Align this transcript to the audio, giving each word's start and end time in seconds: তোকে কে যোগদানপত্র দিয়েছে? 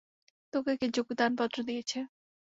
তোকে 0.53 0.73
কে 0.79 0.87
যোগদানপত্র 0.95 1.57
দিয়েছে? 1.67 1.99